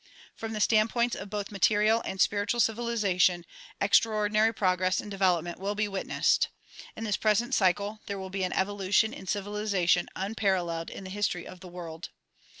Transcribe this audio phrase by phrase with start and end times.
[0.35, 3.45] From the standpoints of both material and spiritual civilization
[3.79, 6.47] extraordinary progress and development will be witnessed.
[6.95, 11.45] In this present cycle there will be an evolution in civilization unparalleled in the history
[11.45, 12.09] of the world.